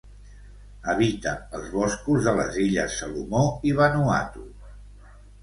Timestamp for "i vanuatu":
3.73-4.49